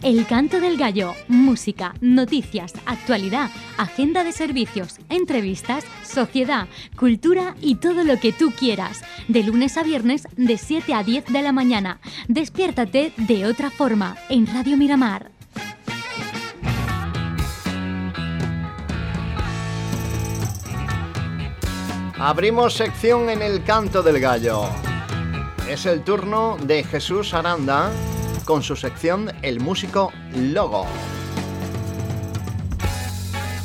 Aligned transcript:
El 0.00 0.26
Canto 0.26 0.60
del 0.60 0.76
Gallo, 0.76 1.14
música, 1.26 1.92
noticias, 2.00 2.72
actualidad, 2.86 3.50
agenda 3.78 4.22
de 4.22 4.30
servicios, 4.30 5.00
entrevistas, 5.08 5.84
sociedad, 6.04 6.68
cultura 6.96 7.56
y 7.60 7.76
todo 7.76 8.04
lo 8.04 8.20
que 8.20 8.32
tú 8.32 8.52
quieras. 8.52 9.00
De 9.26 9.42
lunes 9.42 9.76
a 9.76 9.82
viernes 9.82 10.28
de 10.36 10.56
7 10.56 10.94
a 10.94 11.02
10 11.02 11.24
de 11.26 11.42
la 11.42 11.50
mañana. 11.50 11.98
Despiértate 12.28 13.12
de 13.16 13.44
otra 13.44 13.70
forma 13.70 14.16
en 14.28 14.46
Radio 14.46 14.76
Miramar. 14.76 15.32
Abrimos 22.20 22.74
sección 22.74 23.30
en 23.30 23.42
el 23.42 23.64
Canto 23.64 24.04
del 24.04 24.20
Gallo. 24.20 24.62
Es 25.68 25.86
el 25.86 26.02
turno 26.02 26.56
de 26.62 26.84
Jesús 26.84 27.34
Aranda 27.34 27.90
con 28.48 28.62
su 28.62 28.76
sección 28.76 29.30
El 29.42 29.60
músico 29.60 30.10
Logo. 30.34 30.86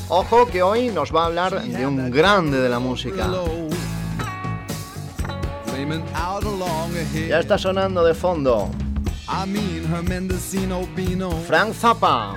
Ojo 0.10 0.46
que 0.48 0.62
hoy 0.62 0.90
nos 0.90 1.16
va 1.16 1.24
a 1.24 1.26
hablar 1.28 1.64
de 1.64 1.88
un 1.88 2.12
grande 2.12 2.60
de 2.60 2.68
la 2.68 2.80
música. 2.80 3.32
Ya 7.30 7.40
está 7.40 7.58
sonando 7.58 8.04
de 8.04 8.14
fondo. 8.14 8.70
Frank 11.48 11.74
Zappa. 11.74 12.36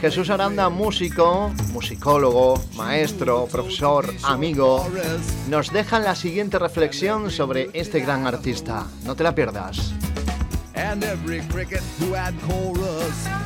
Jesús 0.00 0.30
Aranda, 0.30 0.68
músico, 0.68 1.50
musicólogo, 1.72 2.62
maestro, 2.76 3.46
profesor, 3.46 4.14
amigo, 4.22 4.86
nos 5.48 5.72
deja 5.72 5.98
la 5.98 6.14
siguiente 6.14 6.60
reflexión 6.60 7.32
sobre 7.32 7.70
este 7.72 7.98
gran 7.98 8.24
artista. 8.24 8.86
No 9.04 9.16
te 9.16 9.24
la 9.24 9.34
pierdas. 9.34 9.94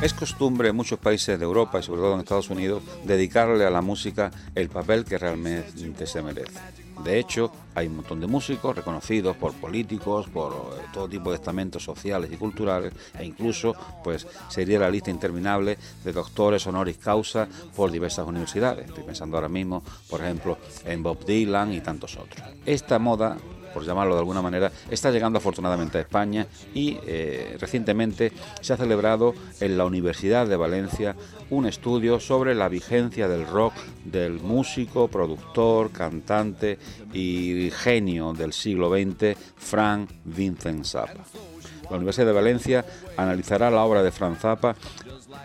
Es 0.03 0.13
costumbre 0.13 0.69
en 0.69 0.75
muchos 0.75 0.99
países 0.99 1.39
de 1.39 1.43
Europa 1.43 1.79
y 1.79 1.83
sobre 1.83 2.01
todo 2.01 2.13
en 2.13 2.19
Estados 2.19 2.51
Unidos 2.51 2.83
dedicarle 3.05 3.65
a 3.65 3.71
la 3.71 3.81
música 3.81 4.29
el 4.53 4.69
papel 4.69 5.03
que 5.03 5.17
realmente 5.17 6.05
se 6.05 6.21
merece. 6.21 6.59
De 7.03 7.17
hecho, 7.17 7.51
hay 7.73 7.87
un 7.87 7.95
montón 7.95 8.19
de 8.19 8.27
músicos 8.27 8.75
reconocidos 8.75 9.35
por 9.35 9.53
políticos, 9.53 10.27
por 10.31 10.53
eh, 10.53 10.81
todo 10.93 11.09
tipo 11.09 11.31
de 11.31 11.37
estamentos 11.37 11.83
sociales 11.83 12.29
y 12.31 12.37
culturales, 12.37 12.93
e 13.17 13.25
incluso, 13.25 13.73
pues, 14.03 14.27
sería 14.47 14.77
la 14.77 14.91
lista 14.91 15.09
interminable 15.09 15.79
de 16.03 16.13
doctores 16.13 16.67
honoris 16.67 16.99
causa 16.99 17.47
por 17.75 17.89
diversas 17.89 18.27
universidades. 18.27 18.87
Estoy 18.87 19.03
pensando 19.03 19.37
ahora 19.37 19.49
mismo, 19.49 19.81
por 20.07 20.21
ejemplo, 20.21 20.59
en 20.85 21.01
Bob 21.01 21.25
Dylan 21.25 21.73
y 21.73 21.81
tantos 21.81 22.15
otros. 22.15 22.47
Esta 22.63 22.99
moda 22.99 23.37
por 23.73 23.85
llamarlo 23.85 24.13
de 24.13 24.19
alguna 24.19 24.41
manera, 24.41 24.71
está 24.89 25.11
llegando 25.11 25.39
afortunadamente 25.39 25.97
a 25.97 26.01
España 26.01 26.47
y 26.73 26.97
eh, 27.05 27.57
recientemente 27.59 28.31
se 28.61 28.73
ha 28.73 28.77
celebrado 28.77 29.33
en 29.59 29.77
la 29.77 29.85
Universidad 29.85 30.47
de 30.47 30.55
Valencia 30.55 31.15
un 31.49 31.65
estudio 31.65 32.19
sobre 32.19 32.55
la 32.55 32.69
vigencia 32.69 33.27
del 33.27 33.47
rock 33.47 33.73
del 34.05 34.39
músico, 34.39 35.07
productor, 35.07 35.91
cantante 35.91 36.77
y 37.13 37.71
genio 37.71 38.33
del 38.33 38.53
siglo 38.53 38.89
XX, 38.89 39.37
Frank 39.55 40.09
Vincent 40.25 40.85
Zappa. 40.85 41.23
La 41.89 41.97
Universidad 41.97 42.27
de 42.27 42.33
Valencia 42.33 42.85
analizará 43.17 43.69
la 43.69 43.83
obra 43.83 44.03
de 44.03 44.11
Frank 44.11 44.37
Zappa 44.39 44.75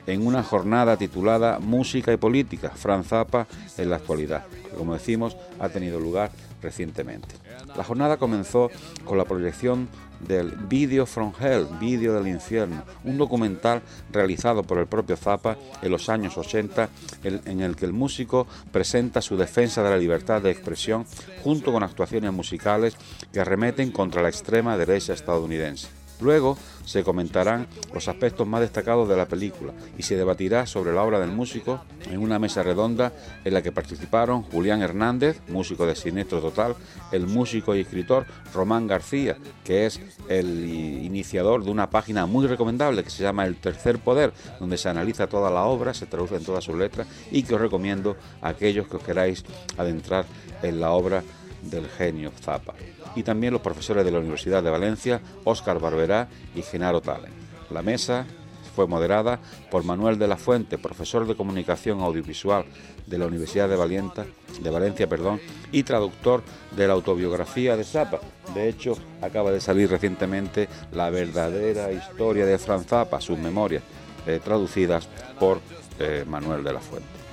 en 0.07 0.27
una 0.27 0.43
jornada 0.43 0.97
titulada 0.97 1.59
Música 1.59 2.13
y 2.13 2.17
Política, 2.17 2.71
Frank 2.71 3.05
Zappa 3.05 3.47
en 3.77 3.91
la 3.91 3.97
actualidad, 3.97 4.47
que 4.47 4.71
como 4.71 4.95
decimos 4.95 5.37
ha 5.59 5.69
tenido 5.69 6.01
lugar 6.01 6.31
recientemente. 6.63 7.35
La 7.77 7.85
jornada 7.85 8.17
comenzó 8.17 8.71
con 9.05 9.19
la 9.19 9.25
proyección 9.25 9.89
del 10.21 10.51
Video 10.51 11.07
from 11.07 11.33
Hell, 11.41 11.67
Vídeo 11.81 12.15
del 12.15 12.27
Infierno, 12.27 12.83
un 13.05 13.19
documental 13.19 13.83
realizado 14.11 14.63
por 14.63 14.79
el 14.79 14.87
propio 14.87 15.17
Zappa 15.17 15.57
en 15.81 15.91
los 15.91 16.09
años 16.09 16.37
80, 16.37 16.89
en 17.23 17.61
el 17.61 17.77
que 17.77 17.85
el 17.85 17.93
músico 17.93 18.47
presenta 18.73 19.23
su 19.23 19.37
defensa 19.37 19.83
de 19.83 19.91
la 19.91 19.97
libertad 19.97 20.43
de 20.43 20.51
expresión 20.51 21.07
junto 21.43 21.73
con 21.73 21.83
actuaciones 21.83 22.33
musicales 22.33 22.97
que 23.33 23.41
arremeten 23.41 23.93
contra 23.93 24.23
la 24.23 24.29
extrema 24.29 24.77
derecha 24.77 25.13
estadounidense. 25.13 25.98
Luego 26.21 26.59
se 26.85 27.05
comentarán 27.05 27.67
los 27.93 28.09
aspectos 28.09 28.47
más 28.47 28.61
destacados 28.61 29.09
de 29.09 29.17
la 29.17 29.29
película 29.29 29.73
y 29.99 30.03
se 30.03 30.17
debatirá 30.17 30.67
sobre 30.67 30.93
la 30.93 31.03
obra 31.03 31.21
del 31.21 31.31
músico 31.31 31.85
en 32.11 32.19
una 32.19 32.39
mesa 32.39 32.63
redonda 32.63 33.13
en 33.45 33.55
la 33.55 33.63
que 33.63 33.73
participaron 33.73 34.43
Julián 34.43 34.81
Hernández, 34.81 35.41
músico 35.49 35.87
de 35.87 35.95
Sinestro 35.95 36.41
Total, 36.41 36.75
el 37.13 37.27
músico 37.27 37.75
y 37.77 37.81
escritor 37.81 38.27
Román 38.55 38.87
García, 38.87 39.37
que 39.65 39.87
es 39.87 40.01
el 40.29 40.65
iniciador 40.67 41.63
de 41.63 41.71
una 41.71 41.91
página 41.91 42.27
muy 42.27 42.47
recomendable 42.47 43.05
que 43.05 43.11
se 43.11 43.23
llama 43.23 43.45
El 43.45 43.57
Tercer 43.57 43.99
Poder, 43.99 44.33
donde 44.59 44.79
se 44.79 44.89
analiza 44.89 45.27
toda 45.27 45.51
la 45.51 45.65
obra, 45.65 45.93
se 45.93 46.07
traduce 46.07 46.37
en 46.37 46.45
todas 46.45 46.65
sus 46.65 46.77
letras 46.77 47.07
y 47.31 47.43
que 47.43 47.55
os 47.55 47.61
recomiendo 47.61 48.17
a 48.41 48.49
aquellos 48.49 48.89
que 48.89 48.97
os 48.97 49.03
queráis 49.03 49.45
adentrar 49.77 50.25
en 50.63 50.81
la 50.81 50.91
obra 50.91 51.23
del 51.63 51.89
genio 51.89 52.33
Zappa 52.41 52.75
y 53.15 53.23
también 53.23 53.53
los 53.53 53.63
profesores 53.63 54.05
de 54.05 54.11
la 54.11 54.19
Universidad 54.19 54.63
de 54.63 54.71
Valencia, 54.71 55.21
Óscar 55.45 55.81
Barberá 55.81 56.29
y 56.55 56.63
Genaro 56.63 57.01
Talen. 57.01 57.33
La 57.71 57.83
mesa 57.83 58.27
fue 58.75 58.87
moderada 58.87 59.41
por 59.71 59.83
Manuel 59.83 60.19
de 60.19 60.29
la 60.29 60.37
Fuente, 60.37 60.79
profesor 60.79 61.27
de 61.27 61.35
Comunicación 61.35 62.01
Audiovisual 62.01 62.65
de 63.09 63.19
la 63.19 63.27
Universidad 63.27 63.69
de, 63.69 63.75
Valienta, 63.75 64.25
de 64.61 64.71
Valencia 64.71 65.09
perdón, 65.09 65.41
y 65.73 65.83
traductor 65.83 66.43
de 66.77 66.87
la 66.87 66.93
autobiografía 66.93 67.77
de 67.77 67.83
Zappa. 67.83 68.21
De 68.55 68.69
hecho, 68.69 68.97
acaba 69.21 69.51
de 69.51 69.61
salir 69.61 69.91
recientemente 69.91 70.69
la 70.93 71.11
verdadera 71.11 71.91
historia 71.91 72.47
de 72.47 72.59
Franz 72.59 72.87
Zappa, 72.87 73.21
sus 73.21 73.39
memorias, 73.39 73.83
eh, 74.27 74.41
traducidas 74.45 75.09
por 75.41 75.61
eh, 75.99 76.25
Manuel 76.27 76.63
de 76.63 76.73
la 76.73 76.81
Fuente. 76.81 77.28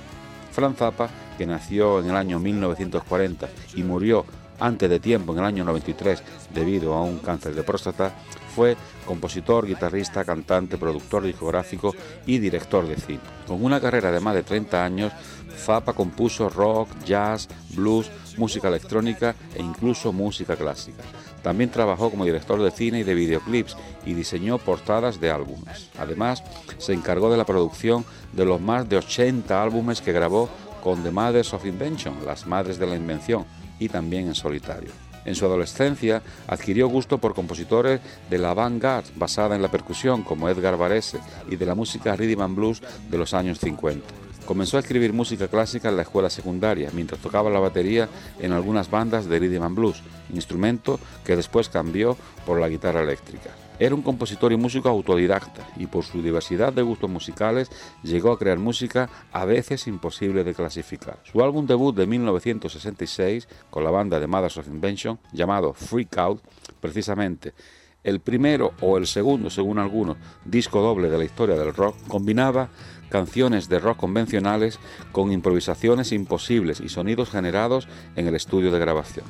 Franz 0.56 0.78
Zappa, 0.78 1.10
que 1.36 1.44
nació 1.44 2.00
en 2.00 2.06
el 2.08 2.16
año 2.16 2.38
1940 2.38 3.46
y 3.74 3.82
murió 3.82 4.24
antes 4.58 4.88
de 4.88 4.98
tiempo, 5.00 5.34
en 5.34 5.40
el 5.40 5.44
año 5.44 5.64
93, 5.64 6.22
debido 6.54 6.94
a 6.94 7.02
un 7.02 7.18
cáncer 7.18 7.54
de 7.54 7.62
próstata, 7.62 8.14
fue 8.54 8.74
compositor, 9.04 9.66
guitarrista, 9.66 10.24
cantante, 10.24 10.78
productor 10.78 11.24
discográfico 11.24 11.94
y 12.24 12.38
director 12.38 12.88
de 12.88 12.96
cine. 12.96 13.20
Con 13.46 13.62
una 13.62 13.82
carrera 13.82 14.10
de 14.10 14.20
más 14.20 14.34
de 14.34 14.44
30 14.44 14.82
años, 14.82 15.12
Zappa 15.54 15.92
compuso 15.92 16.48
rock, 16.48 16.88
jazz, 17.04 17.48
blues, 17.74 18.10
música 18.38 18.68
electrónica 18.68 19.34
e 19.54 19.62
incluso 19.62 20.10
música 20.10 20.56
clásica. 20.56 21.02
También 21.46 21.70
trabajó 21.70 22.10
como 22.10 22.24
director 22.24 22.60
de 22.60 22.72
cine 22.72 22.98
y 22.98 23.02
de 23.04 23.14
videoclips 23.14 23.76
y 24.04 24.14
diseñó 24.14 24.58
portadas 24.58 25.20
de 25.20 25.30
álbumes. 25.30 25.90
Además, 25.96 26.42
se 26.78 26.92
encargó 26.92 27.30
de 27.30 27.36
la 27.36 27.46
producción 27.46 28.04
de 28.32 28.44
los 28.44 28.60
más 28.60 28.88
de 28.88 28.96
80 28.96 29.62
álbumes 29.62 30.00
que 30.00 30.10
grabó 30.10 30.48
con 30.82 31.04
The 31.04 31.12
Mothers 31.12 31.54
of 31.54 31.64
Invention, 31.64 32.16
las 32.26 32.48
Madres 32.48 32.80
de 32.80 32.88
la 32.88 32.96
Invención, 32.96 33.44
y 33.78 33.88
también 33.88 34.26
en 34.26 34.34
solitario. 34.34 34.90
En 35.24 35.36
su 35.36 35.44
adolescencia 35.44 36.20
adquirió 36.48 36.88
gusto 36.88 37.18
por 37.18 37.32
compositores 37.32 38.00
de 38.28 38.38
la 38.38 38.50
avant-garde 38.50 39.12
basada 39.14 39.54
en 39.54 39.62
la 39.62 39.70
percusión 39.70 40.24
como 40.24 40.48
Edgar 40.48 40.76
Varese 40.76 41.20
y 41.48 41.54
de 41.54 41.66
la 41.66 41.76
música 41.76 42.16
rhythm 42.16 42.42
and 42.42 42.56
blues 42.56 42.82
de 43.08 43.18
los 43.18 43.34
años 43.34 43.60
50. 43.60 44.25
Comenzó 44.46 44.76
a 44.76 44.80
escribir 44.80 45.12
música 45.12 45.48
clásica 45.48 45.88
en 45.88 45.96
la 45.96 46.02
escuela 46.02 46.30
secundaria, 46.30 46.90
mientras 46.94 47.20
tocaba 47.20 47.50
la 47.50 47.58
batería 47.58 48.08
en 48.38 48.52
algunas 48.52 48.88
bandas 48.88 49.26
de 49.26 49.40
rhythm 49.40 49.64
and 49.64 49.76
blues, 49.76 50.02
instrumento 50.32 51.00
que 51.24 51.34
después 51.34 51.68
cambió 51.68 52.16
por 52.46 52.60
la 52.60 52.68
guitarra 52.68 53.02
eléctrica. 53.02 53.50
Era 53.80 53.96
un 53.96 54.02
compositor 54.02 54.52
y 54.52 54.56
músico 54.56 54.88
autodidacta 54.88 55.66
y 55.76 55.88
por 55.88 56.04
su 56.04 56.22
diversidad 56.22 56.72
de 56.72 56.82
gustos 56.82 57.10
musicales 57.10 57.70
llegó 58.04 58.30
a 58.30 58.38
crear 58.38 58.58
música 58.58 59.10
a 59.32 59.44
veces 59.44 59.88
imposible 59.88 60.44
de 60.44 60.54
clasificar. 60.54 61.18
Su 61.24 61.42
álbum 61.42 61.66
debut 61.66 61.94
de 61.94 62.06
1966 62.06 63.48
con 63.68 63.82
la 63.82 63.90
banda 63.90 64.20
de 64.20 64.28
Mothers 64.28 64.58
of 64.58 64.68
Invention 64.68 65.18
llamado 65.32 65.74
Freak 65.74 66.16
Out, 66.18 66.40
precisamente 66.80 67.52
el 68.06 68.20
primero 68.20 68.72
o 68.82 68.98
el 68.98 69.08
segundo, 69.08 69.50
según 69.50 69.80
algunos, 69.80 70.16
disco 70.44 70.80
doble 70.80 71.10
de 71.10 71.18
la 71.18 71.24
historia 71.24 71.56
del 71.56 71.74
rock, 71.74 71.96
combinaba 72.06 72.68
canciones 73.08 73.68
de 73.68 73.78
rock 73.78 73.98
convencionales 73.98 74.78
con 75.12 75.32
improvisaciones 75.32 76.12
imposibles 76.12 76.80
y 76.80 76.88
sonidos 76.88 77.30
generados 77.30 77.88
en 78.16 78.26
el 78.26 78.34
estudio 78.34 78.70
de 78.70 78.78
grabación. 78.78 79.24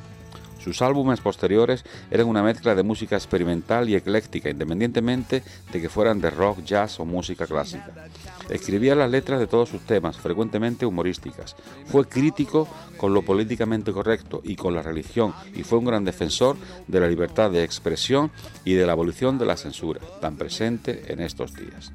Sus 0.67 0.82
álbumes 0.82 1.20
posteriores 1.20 1.84
eran 2.11 2.26
una 2.26 2.43
mezcla 2.43 2.75
de 2.75 2.82
música 2.82 3.14
experimental 3.14 3.88
y 3.88 3.94
ecléctica, 3.94 4.50
independientemente 4.50 5.44
de 5.73 5.81
que 5.81 5.88
fueran 5.88 6.20
de 6.20 6.28
rock, 6.28 6.64
jazz 6.64 6.99
o 6.99 7.05
música 7.05 7.46
clásica. 7.46 8.08
Escribía 8.50 8.96
las 8.96 9.08
letras 9.08 9.38
de 9.38 9.46
todos 9.46 9.69
sus 9.69 9.82
temas, 9.82 10.17
frecuentemente 10.17 10.84
humorísticas. 10.84 11.55
Fue 11.87 12.08
crítico 12.08 12.67
con 12.96 13.14
lo 13.14 13.22
políticamente 13.22 13.93
correcto 13.93 14.40
y 14.43 14.56
con 14.56 14.75
la 14.75 14.82
religión, 14.82 15.34
y 15.55 15.62
fue 15.62 15.79
un 15.79 15.84
gran 15.84 16.05
defensor 16.05 16.56
de 16.88 16.99
la 16.99 17.06
libertad 17.06 17.52
de 17.52 17.62
expresión 17.62 18.32
y 18.64 18.72
de 18.72 18.87
la 18.87 18.93
abolición 18.93 19.38
de 19.38 19.46
la 19.46 19.56
censura, 19.56 20.00
tan 20.20 20.37
presente 20.37 21.12
en 21.12 21.20
estos 21.20 21.55
días. 21.55 21.93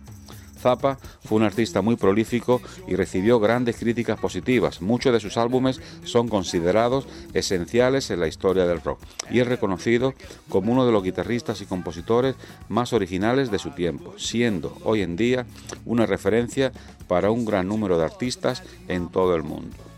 Zappa 0.61 0.97
fue 1.23 1.37
un 1.37 1.43
artista 1.43 1.81
muy 1.81 1.95
prolífico 1.95 2.61
y 2.87 2.95
recibió 2.95 3.39
grandes 3.39 3.77
críticas 3.77 4.19
positivas. 4.19 4.81
Muchos 4.81 5.11
de 5.11 5.19
sus 5.19 5.37
álbumes 5.37 5.81
son 6.03 6.27
considerados 6.27 7.07
esenciales 7.33 8.11
en 8.11 8.19
la 8.19 8.27
historia 8.27 8.65
del 8.65 8.81
rock 8.81 8.99
y 9.29 9.39
es 9.39 9.47
reconocido 9.47 10.13
como 10.49 10.71
uno 10.71 10.85
de 10.85 10.91
los 10.91 11.03
guitarristas 11.03 11.61
y 11.61 11.65
compositores 11.65 12.35
más 12.69 12.93
originales 12.93 13.51
de 13.51 13.59
su 13.59 13.71
tiempo, 13.71 14.13
siendo 14.17 14.77
hoy 14.83 15.01
en 15.01 15.15
día 15.15 15.45
una 15.85 16.05
referencia 16.05 16.71
para 17.07 17.31
un 17.31 17.45
gran 17.45 17.67
número 17.67 17.97
de 17.97 18.05
artistas 18.05 18.63
en 18.87 19.09
todo 19.09 19.35
el 19.35 19.43
mundo. 19.43 19.90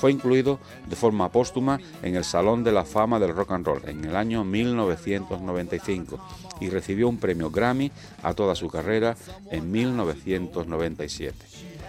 Fue 0.00 0.10
incluido 0.10 0.58
de 0.88 0.96
forma 0.96 1.30
póstuma 1.30 1.78
en 2.02 2.16
el 2.16 2.24
Salón 2.24 2.64
de 2.64 2.72
la 2.72 2.86
Fama 2.86 3.20
del 3.20 3.36
Rock 3.36 3.52
and 3.52 3.66
Roll 3.66 3.82
en 3.86 4.02
el 4.06 4.16
año 4.16 4.44
1995 4.44 6.18
y 6.58 6.70
recibió 6.70 7.06
un 7.06 7.18
premio 7.18 7.50
Grammy 7.50 7.92
a 8.22 8.32
toda 8.32 8.54
su 8.54 8.68
carrera 8.68 9.14
en 9.50 9.70
1997. 9.70 11.36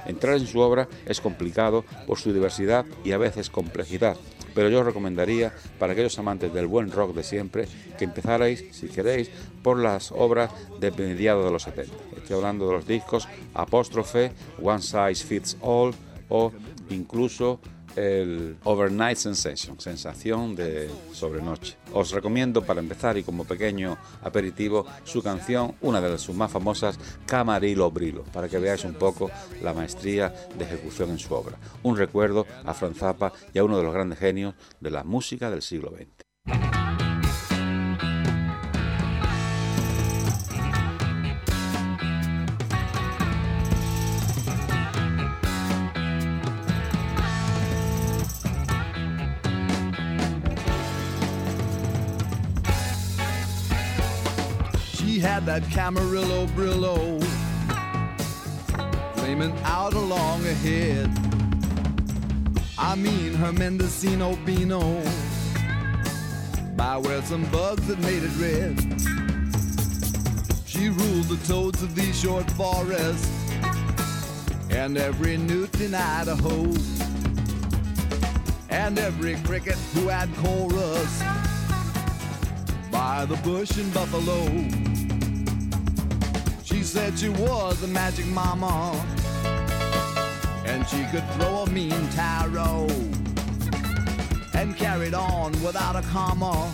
Entrar 0.07 0.35
en 0.35 0.45
su 0.45 0.59
obra 0.59 0.89
es 1.05 1.21
complicado 1.21 1.85
por 2.05 2.19
su 2.19 2.33
diversidad 2.33 2.85
y 3.05 3.13
a 3.13 3.17
veces 3.17 3.49
complejidad, 3.49 4.17
pero 4.53 4.67
yo 4.67 4.81
os 4.81 4.85
recomendaría 4.85 5.53
para 5.79 5.93
aquellos 5.93 6.19
amantes 6.19 6.53
del 6.53 6.67
buen 6.67 6.91
rock 6.91 7.15
de 7.15 7.23
siempre 7.23 7.69
que 7.97 8.03
empezarais, 8.03 8.65
si 8.71 8.89
queréis, 8.89 9.31
por 9.63 9.79
las 9.79 10.11
obras 10.11 10.51
de 10.81 10.91
mediados 10.91 11.45
de 11.45 11.51
los 11.51 11.63
70. 11.63 11.93
Estoy 12.17 12.35
hablando 12.35 12.67
de 12.67 12.73
los 12.73 12.85
discos 12.85 13.29
Apóstrofe, 13.53 14.33
One 14.61 14.81
Size 14.81 15.25
Fits 15.25 15.55
All 15.61 15.93
o 16.27 16.51
incluso 16.89 17.61
el 17.95 18.57
Overnight 18.63 19.17
Sensation, 19.17 19.79
sensación 19.79 20.55
de 20.55 20.89
sobrenoche. 21.11 21.77
Os 21.93 22.11
recomiendo 22.11 22.63
para 22.63 22.79
empezar 22.79 23.17
y 23.17 23.23
como 23.23 23.45
pequeño 23.45 23.97
aperitivo 24.21 24.85
su 25.03 25.21
canción, 25.21 25.75
una 25.81 26.01
de 26.01 26.17
sus 26.17 26.35
más 26.35 26.51
famosas, 26.51 26.99
Camarilo 27.25 27.91
Brilo, 27.91 28.23
para 28.25 28.47
que 28.47 28.59
veáis 28.59 28.83
un 28.85 28.93
poco 28.93 29.29
la 29.61 29.73
maestría 29.73 30.33
de 30.57 30.65
ejecución 30.65 31.11
en 31.11 31.19
su 31.19 31.33
obra. 31.33 31.57
Un 31.83 31.97
recuerdo 31.97 32.45
a 32.63 32.73
Franz 32.73 32.97
Zappa 32.97 33.33
y 33.53 33.59
a 33.59 33.63
uno 33.63 33.77
de 33.77 33.83
los 33.83 33.93
grandes 33.93 34.19
genios 34.19 34.55
de 34.79 34.91
la 34.91 35.03
música 35.03 35.49
del 35.49 35.61
siglo 35.61 35.91
XX. 35.95 36.30
Had 55.21 55.45
that 55.45 55.61
Camarillo 55.63 56.47
Brillo 56.55 57.21
flaming 59.15 59.55
out 59.63 59.93
along 59.93 60.43
ahead. 60.47 61.11
I 62.77 62.95
mean 62.95 63.35
her 63.35 63.53
Mendocino 63.53 64.35
Beano 64.37 65.03
by 66.75 66.97
where 66.97 67.21
some 67.21 67.45
bugs 67.51 67.85
had 67.87 67.99
made 68.01 68.23
it 68.23 68.35
red. 68.37 68.79
She 70.65 70.89
ruled 70.89 71.25
the 71.25 71.39
toads 71.45 71.83
of 71.83 71.93
these 71.93 72.19
short 72.19 72.49
forests 72.51 73.29
and 74.71 74.97
every 74.97 75.37
newt 75.37 75.79
in 75.81 75.93
Idaho 75.93 76.63
and 78.71 78.97
every 78.97 79.35
cricket 79.43 79.77
who 79.93 80.07
had 80.07 80.33
chorus 80.37 81.21
by 82.91 83.25
the 83.25 83.35
bush 83.43 83.77
and 83.77 83.93
Buffalo. 83.93 84.90
Said 86.91 87.17
she 87.17 87.29
was 87.29 87.81
a 87.83 87.87
magic 87.87 88.25
mama, 88.25 88.91
and 90.65 90.85
she 90.89 91.05
could 91.05 91.25
throw 91.35 91.59
a 91.59 91.69
mean 91.69 92.09
tarot, 92.09 92.89
and 94.53 94.75
carried 94.75 95.13
on 95.13 95.53
without 95.63 95.95
a 95.95 96.01
comma. 96.09 96.69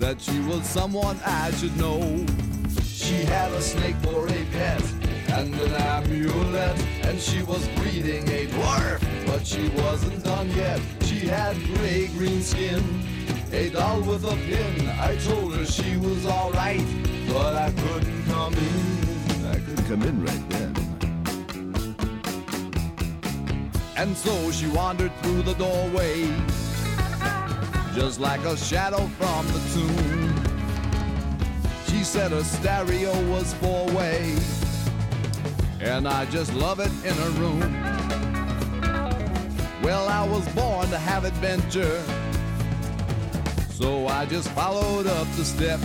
That 0.00 0.20
she 0.20 0.40
was 0.40 0.66
someone 0.66 1.20
I 1.24 1.52
should 1.52 1.76
know. 1.76 2.00
She 2.82 3.22
had 3.22 3.52
a 3.52 3.60
snake 3.62 3.94
for 4.02 4.26
a 4.26 4.44
pet, 4.46 4.82
and 5.28 5.54
an 5.54 5.74
amulet, 5.74 6.76
and 7.04 7.20
she 7.20 7.44
was 7.44 7.64
breeding 7.76 8.28
a 8.28 8.48
dwarf, 8.48 9.00
but 9.24 9.46
she 9.46 9.68
wasn't 9.68 10.24
done 10.24 10.50
yet. 10.50 10.80
She 11.02 11.28
had 11.28 11.54
gray 11.76 12.08
green 12.08 12.42
skin, 12.42 12.82
a 13.52 13.70
doll 13.70 14.00
with 14.00 14.24
a 14.24 14.36
pin. 14.46 14.88
I 15.00 15.16
told 15.16 15.54
her 15.54 15.64
she 15.64 15.96
was 15.96 16.26
alright 16.26 16.86
but 17.32 17.54
I 17.56 17.70
couldn't 17.70 18.24
come 18.26 18.52
in. 18.54 19.46
I 19.46 19.54
couldn't 19.54 19.86
come 19.86 20.02
in 20.02 20.24
right 20.24 20.50
then. 20.50 20.72
And 23.96 24.16
so 24.16 24.50
she 24.50 24.66
wandered 24.68 25.12
through 25.22 25.42
the 25.42 25.54
doorway, 25.54 26.26
just 27.94 28.20
like 28.20 28.40
a 28.44 28.56
shadow 28.56 29.06
from 29.18 29.46
the 29.46 29.60
tomb. 29.74 30.34
She 31.86 32.04
said 32.04 32.32
her 32.32 32.44
stereo 32.44 33.12
was 33.30 33.54
four 33.54 33.86
way, 33.92 34.36
and 35.80 36.06
I 36.06 36.26
just 36.26 36.52
love 36.54 36.80
it 36.80 36.92
in 37.04 37.14
her 37.14 37.30
room. 37.40 37.60
Well, 39.82 40.08
I 40.08 40.26
was 40.28 40.46
born 40.54 40.88
to 40.90 40.98
have 40.98 41.24
adventure, 41.24 42.02
so 43.82 44.06
I 44.06 44.26
just 44.26 44.48
followed 44.50 45.08
up 45.08 45.26
the 45.32 45.44
steps 45.44 45.82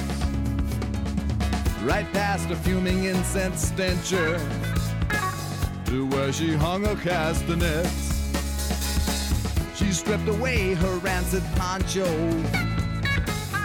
right 1.82 2.06
past 2.14 2.48
a 2.52 2.56
fuming 2.56 3.06
incense 3.06 3.70
stencher 3.70 4.38
to 5.86 6.06
where 6.12 6.32
she 6.32 6.54
hung 6.54 6.84
her 6.84 6.96
castanets. 6.98 7.90
She 9.76 9.92
stripped 9.92 10.28
away 10.28 10.76
her 10.76 10.98
rancid 10.98 11.44
poncho 11.56 12.06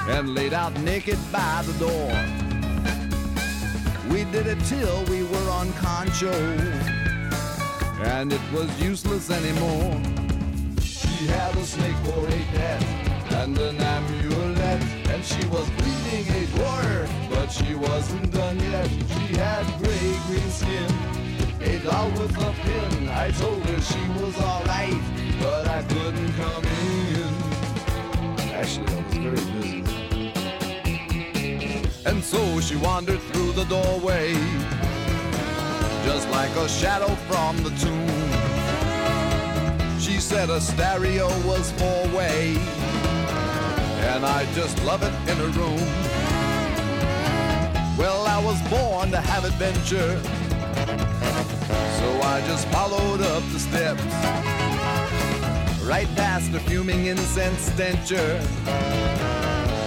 and 0.08 0.34
laid 0.34 0.54
out 0.54 0.72
naked 0.80 1.18
by 1.30 1.62
the 1.66 1.74
door. 1.74 2.10
We 4.10 4.24
did 4.32 4.46
it 4.46 4.60
till 4.64 5.04
we 5.10 5.24
were 5.24 5.50
on 5.50 5.74
concho, 5.74 6.32
and 8.16 8.32
it 8.32 8.40
was 8.50 8.70
useless 8.80 9.30
anymore. 9.30 10.00
She 10.80 11.26
had 11.26 11.54
a 11.54 11.66
snake 11.66 11.96
for 12.06 12.26
a 12.26 12.42
pet 12.56 13.11
and 13.34 13.58
an 13.58 13.80
amulet, 13.80 14.82
and 15.12 15.24
she 15.24 15.46
was 15.48 15.68
bleeding 15.70 16.26
a 16.28 16.46
dwarf 16.54 17.22
but 17.42 17.50
she 17.50 17.74
wasn't 17.74 18.30
done 18.32 18.58
yet. 18.70 18.88
She 18.88 19.34
had 19.36 19.64
gray 19.82 20.16
green 20.26 20.50
skin, 20.50 20.90
a 21.60 21.78
doll 21.84 22.10
with 22.10 22.36
a 22.36 22.52
pin. 22.62 23.08
I 23.08 23.30
told 23.32 23.62
her 23.64 23.80
she 23.80 24.02
was 24.20 24.36
alright, 24.40 25.02
but 25.40 25.66
I 25.68 25.82
couldn't 25.82 26.32
come 26.34 26.64
in. 26.64 27.32
Actually, 28.52 28.94
I 28.94 29.02
was 29.02 29.14
very 29.26 29.44
busy. 29.52 29.82
And 32.06 32.22
so 32.22 32.60
she 32.60 32.76
wandered 32.76 33.20
through 33.20 33.52
the 33.52 33.64
doorway, 33.64 34.34
just 36.04 36.28
like 36.30 36.54
a 36.56 36.68
shadow 36.68 37.12
from 37.28 37.56
the 37.64 37.70
tomb. 37.82 38.30
She 39.98 40.20
said 40.20 40.50
a 40.50 40.60
stereo 40.60 41.28
was 41.46 41.72
four 41.72 42.06
way, 42.16 42.56
and 44.02 44.26
I 44.26 44.44
just 44.54 44.82
love 44.84 45.02
it 45.02 45.12
in 45.30 45.38
a 45.40 45.46
room. 45.58 45.78
Well, 47.96 48.26
I 48.26 48.42
was 48.42 48.60
born 48.68 49.10
to 49.12 49.20
have 49.20 49.44
adventure. 49.44 50.20
So 51.98 52.20
I 52.22 52.42
just 52.46 52.66
followed 52.68 53.20
up 53.20 53.42
the 53.52 53.58
steps. 53.58 54.02
Right 55.84 56.08
past 56.16 56.52
the 56.52 56.60
fuming 56.60 57.06
incense 57.06 57.60
stencher 57.60 58.40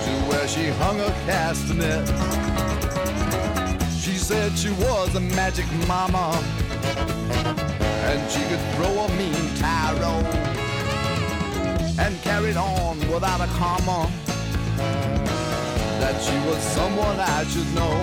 to 0.05 0.11
where 0.29 0.47
she 0.47 0.69
hung 0.81 0.99
a 0.99 1.11
castanet. 1.27 2.05
She 3.99 4.17
said 4.17 4.57
she 4.57 4.71
was 4.71 5.15
a 5.15 5.19
magic 5.19 5.65
mama 5.87 6.31
and 8.07 8.31
she 8.31 8.41
could 8.43 8.61
throw 8.75 8.99
a 8.99 9.09
mean 9.17 9.55
tarot 9.55 10.64
and 11.97 12.21
carried 12.21 12.57
on 12.57 12.99
without 13.11 13.41
a 13.41 13.47
comma 13.53 14.11
that 15.99 16.21
she 16.21 16.35
was 16.47 16.61
someone 16.61 17.19
I 17.19 17.43
should 17.45 17.73
know. 17.73 17.95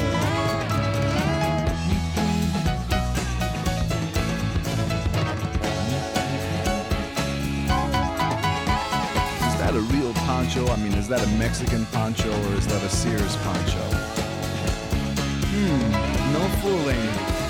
Is 9.47 9.59
that 9.61 9.75
a 9.75 9.81
real 9.81 10.13
poncho? 10.15 10.67
I 10.69 10.77
mean, 10.77 10.95
is 10.95 11.09
that 11.09 11.23
a 11.23 11.29
Mexican 11.39 11.85
poncho 11.87 12.31
or 12.31 12.55
is 12.55 12.67
that 12.69 12.83
a 12.83 12.89
Sears 12.89 13.37
poncho? 13.37 13.83
Hmm, 15.53 16.33
no 16.33 16.49
fooling. 16.63 17.42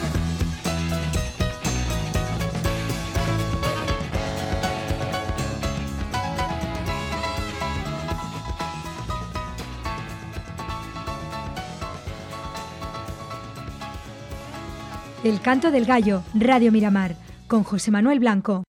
El 15.24 15.40
canto 15.40 15.70
del 15.70 15.84
gallo, 15.84 16.24
Radio 16.34 16.72
Miramar, 16.72 17.14
con 17.46 17.62
José 17.62 17.92
Manuel 17.92 18.18
Blanco. 18.18 18.60